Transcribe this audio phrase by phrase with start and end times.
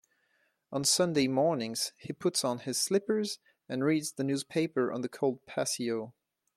[0.71, 3.37] On Sunday mornings, he puts on his slippers
[3.69, 6.15] and reads the newspaper on the cold patio.